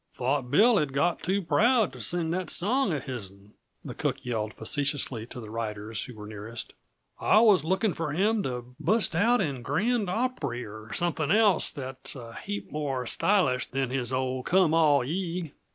[0.13, 3.53] "Thought Bill had got too proud t' sing that song uh hisn,"
[3.85, 6.73] the cook yelled facetiously to the riders who were nearest.
[7.19, 12.15] "I was lookin' for him to bust out in grand opry, or something else that's
[12.15, 15.53] a heap more stylish than his old come all ye."